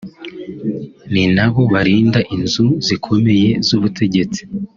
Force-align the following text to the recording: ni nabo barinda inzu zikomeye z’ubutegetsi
ni 1.11 1.23
nabo 1.35 1.61
barinda 1.73 2.19
inzu 2.35 2.65
zikomeye 2.85 3.49
z’ubutegetsi 3.67 4.41